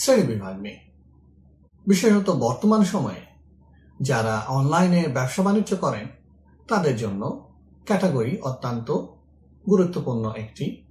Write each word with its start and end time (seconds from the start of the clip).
শ্রেণীবিভাগ 0.00 0.60
নেই 0.60 0.78
বিশেষত 1.86 2.30
বর্তমান 2.30 2.84
সময়ে। 2.84 3.22
যারা 4.00 4.34
অনলাইনে 4.48 5.08
ব্যবসা 5.08 5.42
বাণিজ্য 5.42 5.76
করেন, 5.76 6.06
তাদের 6.68 6.96
জন্য 6.96 7.22
ক্যাটাগরি 7.86 8.40
অত্যন্ত 8.40 8.88
গুরুত্বপূর্ণ 9.68 10.24
একটি 10.32 10.84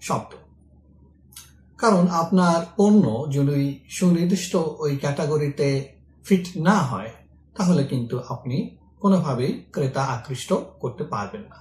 শব্দ। 0.00 0.32
কারণ 1.78 2.08
আপনার 2.08 2.66
পণ্য 2.76 3.04
যদি 3.30 3.80
সুনির্দিষ্ট 3.90 4.56
ওই 4.56 4.96
ক্যাটাগরিতে 4.96 5.68
ফিট 6.24 6.48
না 6.56 6.76
হয়, 6.78 7.10
তাহলে 7.56 7.84
কিন্তু 7.84 8.20
আপনি 8.28 8.76
কোনোভাবেই 9.00 9.52
ক্রেতা 9.72 10.02
আকৃষ্ট 10.04 10.52
করতে 10.80 11.04
পারবেন 11.04 11.40
না। 11.40 11.58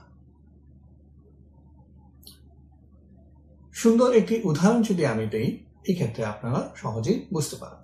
সুন্দর 3.74 4.14
একটি 4.14 4.42
উদাহরণ 4.44 4.82
যদি 4.82 5.06
আমি 5.06 5.26
দেই 5.26 5.50
এক্ষেত্রে 5.86 6.24
আপনারা 6.24 6.76
সহজেই 6.76 7.28
বুঝতে 7.34 7.56
পারেন 7.56 7.82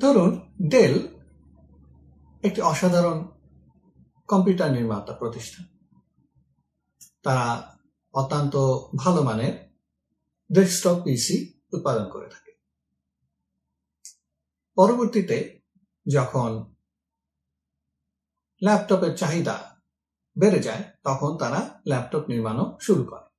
ধরুন 0.00 0.50
ডেল 0.68 1.08
একটি 2.42 2.60
অসাধারণ 2.60 3.28
কম্পিউটার 4.26 4.72
নির্মাতা 4.72 5.12
প্রতিষ্ঠান। 5.12 5.64
তারা 7.22 7.74
অত্যন্ত 8.14 8.56
ভালো 8.96 9.22
মানের 9.22 9.54
ডেস্কটপ 10.52 11.02
পিসি 11.04 11.60
উৎপাদন 11.72 12.08
করে 12.08 12.28
থাকে। 12.28 12.52
পরবর্তীতে 14.74 15.60
যখন 16.08 16.74
ল্যাপটপের 18.62 19.16
চাহিদা 19.16 19.76
বেড়ে 20.38 20.62
যায়, 20.62 20.84
তখন 21.02 21.36
তারা 21.36 21.80
ল্যাপটপ 21.86 22.28
নির্মাণও 22.28 22.78
শুরু 22.80 23.04
করে। 23.04 23.33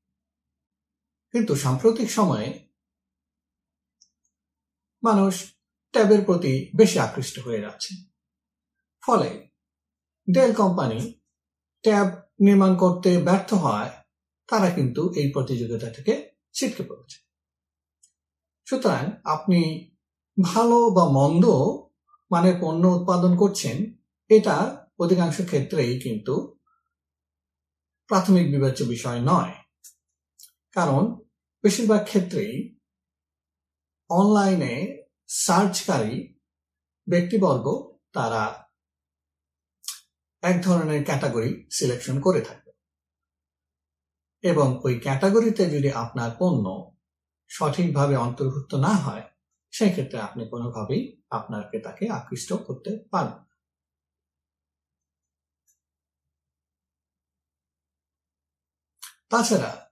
কিন্তু 1.36 1.56
সাম্প্রতিক 1.56 2.12
সময়ে 2.12 2.70
মানুষ 5.04 5.54
ট্যাবের 5.92 6.26
প্রতি 6.26 6.72
বেশি 6.76 7.00
আকৃষ্ট 7.00 7.40
হয়ে 7.40 7.62
যাচ্ছে। 7.62 7.94
ফলে 9.02 9.50
ডেল 10.32 10.54
কোম্পানি 10.54 11.22
ট্যাব 11.84 12.08
নির্মাণ 12.40 12.76
করতে 12.78 13.18
ব্যর্থ 13.18 13.54
হয় 13.54 13.90
তারা 14.48 14.70
কিন্তু 14.70 15.14
এই 15.14 15.32
প্রতিযোগিতা 15.32 15.90
থেকে 15.90 16.32
ছিটকে 16.54 16.84
পড়েছে। 16.84 17.18
সুতরাং 18.66 19.12
আপনি 19.24 19.92
ভালো 20.42 20.90
বা 20.90 21.06
মন্দ 21.10 21.46
মানে 22.32 22.58
পণ্য 22.62 22.88
উৎপাদন 22.88 23.38
করছেন, 23.38 23.96
এটা 24.30 24.86
অধিকাংশ 25.00 25.42
ক্ষেত্রেই 25.42 26.00
কিন্তু 26.00 26.58
প্রাথমিক 28.08 28.52
বিবেচ্য 28.52 28.84
বিষয় 28.84 29.20
নয়। 29.20 29.54
কারণ 30.74 31.25
বেশিরভাগ 31.66 32.02
ক্ষেত্রেই 32.06 32.54
অনলাইনে 34.10 34.74
সার্চকারী 35.38 36.18
ব্যক্তিবর্গ 37.08 37.66
তারা 38.14 38.44
এক 40.44 40.58
ধরনের 40.64 41.00
ক্যাটাগরি 41.04 41.52
সিলেকশন 41.72 42.16
করে 42.22 42.42
থাকবে 42.42 42.72
এবং 44.44 44.68
ওই 44.84 44.94
ক্যাটাগরিতে 45.00 45.64
যদি 45.70 45.90
আপনার 45.94 46.30
পণ্য 46.40 46.66
সঠিকভাবে 47.52 48.16
অন্তর্ভুক্ত 48.16 48.72
না 48.76 48.94
হয় 48.96 49.26
সেই 49.74 49.92
ক্ষেত্রে 49.92 50.18
আপনি 50.20 50.44
কোনোভাবেই 50.50 51.04
আপনার 51.30 51.62
ক্রেতাকে 51.70 52.06
আকৃষ্ট 52.10 52.50
করতে 52.66 52.92
পারবেন 53.12 53.46
তাছাড়া 59.30 59.85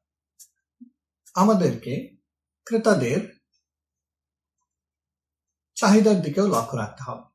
আমাদেরকে 1.33 2.17
ক্রেতাদের 2.65 3.39
চাহিদার 5.75 6.21
দিকেও 6.21 6.47
লক্ষ্য 6.47 6.77
রাখতে 6.77 7.03
হবে। 7.03 7.33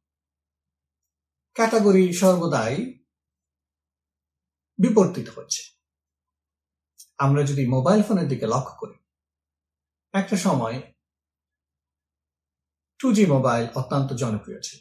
ক্যাটাগরি 1.53 2.12
সর্বদাই 2.12 3.04
বিবর্তিত 4.78 5.38
হচ্ছে। 5.38 5.78
আমরা 7.19 7.42
যদি 7.42 7.69
মোবাইল 7.69 8.03
ফোনের 8.03 8.28
দিকে 8.28 8.47
লক্ষ্য 8.47 8.75
করি, 8.76 8.98
একটা 10.12 10.37
সময় 10.37 10.92
টু 12.98 13.12
জি 13.12 13.26
মোবাইল 13.26 13.69
অত্যন্ত 13.75 14.12
জনপ্রিয় 14.12 14.60
ছিল। 14.60 14.81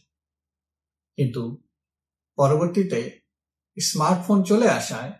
কিন্তু 1.16 1.68
পরবর্তীতে 2.36 3.20
স্মার্টফোন 3.82 4.44
চলে 4.44 4.70
আসায় 4.70 5.12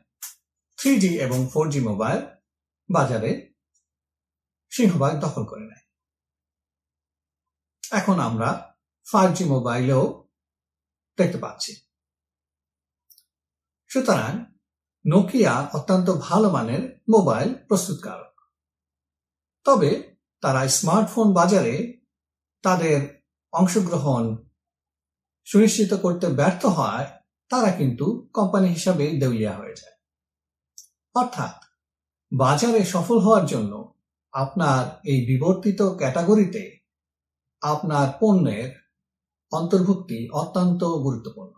থ্রি 0.78 1.00
জি 1.00 1.20
এবং 1.20 1.50
ফোর 1.54 1.70
জি 1.70 1.80
মোবাইল 1.80 2.22
বাজারে 2.94 3.47
সিংহভাগ 4.78 5.20
দখল 5.20 5.46
করে 5.46 5.66
নেয়। 5.66 5.86
এখন 7.92 8.20
আমরা 8.20 8.76
ফাইভ 9.12 9.34
জি 9.34 9.44
মোবাইলেও 9.44 10.28
দেখতে 11.18 11.38
পাচ্ছি। 11.38 11.76
সুতরাং 13.90 14.46
নোকিয়া 15.06 15.70
অত্যন্ত 15.74 16.10
ভালো 16.10 16.50
মানের 16.50 17.02
মোবাইল 17.10 17.54
প্রস্তুতকারক। 17.54 18.36
তবে 19.64 20.18
তারা 20.42 20.68
স্মার্টফোন 20.68 21.34
বাজারে 21.34 22.02
তাদের 22.64 23.26
অংশগ্রহণ 23.54 24.24
সুনিশ্চিত 25.46 25.94
করতে 25.94 26.28
ব্যর্থ 26.28 26.66
হয় 26.66 27.06
তারা 27.50 27.72
কিন্তু 27.72 28.30
কোম্পানি 28.34 28.68
হিসাবে 28.68 29.06
দেউলিয়া 29.20 29.54
হয়ে 29.58 29.76
যায়। 29.76 29.96
অর্থাৎ 31.16 31.56
বাজারে 32.38 32.86
সফল 32.86 33.20
হওয়ার 33.20 33.46
জন্য 33.46 33.97
আপনার 34.38 35.02
এই 35.04 35.26
বিবর্তিত 35.26 35.82
ক্যাটাগরিতে 35.82 36.64
আপনার 37.62 38.08
পণ্যের 38.20 38.70
অন্তর্ভুক্তি 39.52 40.30
অত্যন্ত 40.32 40.84
গুরুত্বপূর্ণ। 40.84 41.54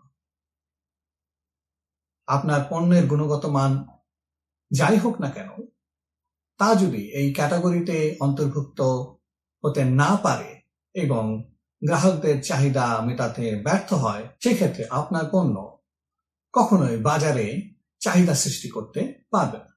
আপনার 2.26 2.60
পণ্যের 2.70 3.06
গুণগত 3.06 3.46
মান 3.46 3.84
যাই 4.72 4.96
হোক 4.96 5.20
না 5.20 5.30
কেন, 5.30 5.50
তা 6.58 6.74
যদি 6.74 7.02
এই 7.10 7.32
ক্যাটাগরিতে 7.32 8.16
অন্তর্ভুক্ত 8.20 8.80
হতে 9.64 9.84
না 9.84 10.16
পারে 10.16 10.50
এবং 10.94 11.24
গ্রাহকদের 11.82 12.42
চাহিদা 12.42 13.02
মেটাতে 13.02 13.62
ব্যর্থ 13.62 13.92
হয়, 13.92 14.24
সেক্ষেত্রে 14.40 14.84
আপনার 14.90 15.24
পণ্য 15.32 15.56
কখনোই 16.52 16.96
বাজারে 17.02 17.46
চাহিদা 18.00 18.34
সৃষ্টি 18.34 18.68
করতে 18.68 19.00
পারবে 19.30 19.69